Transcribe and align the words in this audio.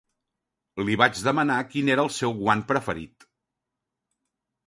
Li 0.85 0.95
vaig 1.01 1.19
demanar 1.25 1.57
quin 1.73 1.91
era 1.95 2.07
el 2.09 2.11
seu 2.17 2.33
guant 2.41 2.65
preferit. 2.73 3.27